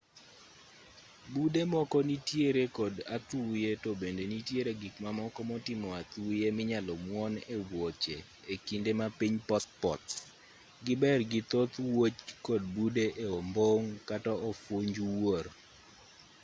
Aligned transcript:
bude 1.33 1.61
moko 1.73 1.97
nitiere 2.09 2.63
kod 2.77 2.93
athuye 3.15 3.69
to 3.83 3.91
bende 4.01 4.23
nitiere 4.31 4.71
gik 4.81 4.95
mamoko 5.05 5.39
motimo 5.49 5.87
athuye 6.01 6.45
minyalo 6.57 6.93
muon 7.05 7.33
e 7.55 7.57
wuoche 7.69 8.17
e 8.53 8.55
kinde 8.65 8.91
ma 8.99 9.07
piny 9.19 9.35
pothpoth 9.47 10.09
giber 10.85 11.19
gi 11.31 11.41
thoth 11.51 11.75
wuoch 11.93 12.19
kod 12.45 12.61
bude 12.75 13.05
e 13.25 13.25
ombong' 13.39 13.89
kata 14.09 14.31
ofunj 14.49 14.93
wuor 15.17 15.45